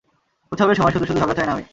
উৎসবের 0.51 0.75
সময় 0.75 0.93
শুধু-শুধু 0.93 1.19
ঝগড়া 1.19 1.35
চাই 1.35 1.47
না 1.47 1.53
আমি। 1.53 1.65